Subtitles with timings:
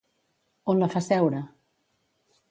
[0.73, 1.41] On la fa seure?